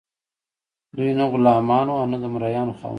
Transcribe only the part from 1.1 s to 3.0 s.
نه غلامان وو او نه د مرئیانو خاوندان.